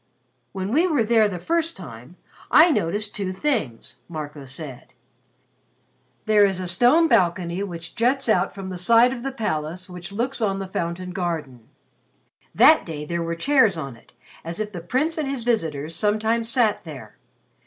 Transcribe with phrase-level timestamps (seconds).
[0.51, 2.15] "When we were there the first time,
[2.49, 4.93] I noticed two things," Marco said.
[6.25, 10.11] "There is a stone balcony which juts out from the side of the palace which
[10.11, 11.69] looks on the Fountain Garden.
[12.55, 16.49] That day there were chairs on it as if the Prince and his visitors sometimes
[16.49, 17.19] sat there.